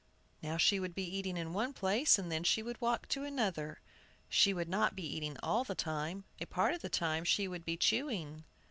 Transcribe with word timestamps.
Now 0.41 0.57
she 0.57 0.79
would 0.79 0.95
be 0.95 1.03
eating 1.07 1.37
in 1.37 1.53
one 1.53 1.73
place, 1.73 2.17
and 2.17 2.31
then 2.31 2.43
she 2.43 2.63
would 2.63 2.81
walk 2.81 3.07
to 3.09 3.23
another. 3.23 3.81
She 4.29 4.51
would 4.51 4.67
not 4.67 4.95
be 4.95 5.05
eating 5.05 5.37
all 5.43 5.63
the 5.63 5.75
time, 5.75 6.23
a 6.39 6.47
part 6.47 6.73
of 6.73 6.81
the 6.81 6.89
time 6.89 7.23
she 7.23 7.47
would 7.47 7.65
be 7.65 7.77
chewing." 7.77 8.43